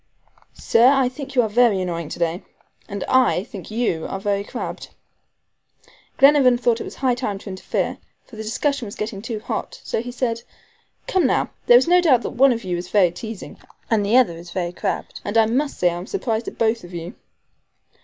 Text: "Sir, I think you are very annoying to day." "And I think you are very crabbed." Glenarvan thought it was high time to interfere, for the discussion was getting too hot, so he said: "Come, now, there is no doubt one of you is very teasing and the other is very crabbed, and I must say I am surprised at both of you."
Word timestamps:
"Sir, 0.55 0.87
I 0.87 1.07
think 1.09 1.35
you 1.35 1.43
are 1.43 1.47
very 1.47 1.79
annoying 1.79 2.09
to 2.09 2.17
day." 2.17 2.41
"And 2.89 3.03
I 3.03 3.43
think 3.43 3.69
you 3.69 4.07
are 4.07 4.19
very 4.19 4.43
crabbed." 4.43 4.89
Glenarvan 6.17 6.57
thought 6.57 6.81
it 6.81 6.85
was 6.85 6.95
high 6.95 7.13
time 7.13 7.37
to 7.37 7.49
interfere, 7.51 7.99
for 8.25 8.35
the 8.35 8.41
discussion 8.41 8.87
was 8.87 8.95
getting 8.95 9.21
too 9.21 9.39
hot, 9.41 9.79
so 9.83 10.01
he 10.01 10.11
said: 10.11 10.41
"Come, 11.05 11.27
now, 11.27 11.51
there 11.67 11.77
is 11.77 11.87
no 11.87 12.01
doubt 12.01 12.25
one 12.25 12.51
of 12.51 12.63
you 12.63 12.77
is 12.77 12.89
very 12.89 13.11
teasing 13.11 13.59
and 13.91 14.03
the 14.03 14.17
other 14.17 14.33
is 14.35 14.49
very 14.49 14.71
crabbed, 14.71 15.21
and 15.23 15.37
I 15.37 15.45
must 15.45 15.77
say 15.77 15.91
I 15.91 15.97
am 15.99 16.07
surprised 16.07 16.47
at 16.47 16.57
both 16.57 16.83
of 16.83 16.95
you." 16.95 17.13